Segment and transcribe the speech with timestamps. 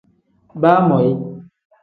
[0.61, 1.11] Baamoyi.